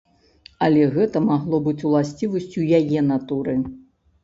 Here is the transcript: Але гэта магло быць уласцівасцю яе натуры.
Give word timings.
Але 0.67 0.87
гэта 0.95 1.21
магло 1.27 1.59
быць 1.67 1.85
уласцівасцю 1.91 2.67
яе 2.81 3.07
натуры. 3.13 3.59